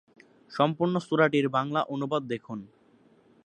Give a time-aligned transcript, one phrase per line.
[0.51, 2.59] সম্পূর্ণ সূরাটির বাংলা অনুবাদ দেখুন।